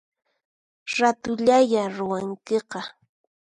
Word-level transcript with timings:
Ratullaya 0.97 1.83
ruwankiqa 1.95 2.81